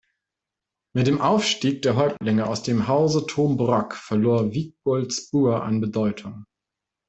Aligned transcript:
Mit 0.95 1.05
dem 1.05 1.21
Aufstieg 1.21 1.83
der 1.83 1.95
Häuptlinge 1.95 2.47
aus 2.47 2.63
dem 2.63 2.87
Hause 2.87 3.27
tom 3.27 3.55
Brok 3.55 3.93
verlor 3.93 4.51
Wiegboldsbur 4.51 5.61
an 5.61 5.79
Bedeutung. 5.79 6.45